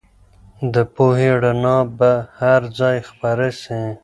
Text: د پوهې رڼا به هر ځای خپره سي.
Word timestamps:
د 0.73 0.75
پوهې 0.93 1.29
رڼا 1.43 1.77
به 1.97 2.11
هر 2.39 2.61
ځای 2.79 2.97
خپره 3.09 3.47
سي. 3.61 3.81